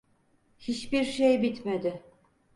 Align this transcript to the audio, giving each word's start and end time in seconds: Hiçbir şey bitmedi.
Hiçbir 0.59 1.03
şey 1.05 1.41
bitmedi. 1.41 2.01